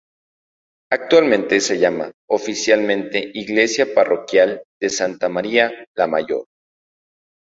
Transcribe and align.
Actualmente 0.91 1.59
se 1.59 1.77
llama 1.77 2.11
oficialmente 2.31 3.21
Iglesia 3.35 3.93
Parroquial 3.93 4.63
de 4.81 4.89
Santa 4.89 5.29
María 5.29 5.71
la 5.95 6.07
Mayor. 6.07 6.47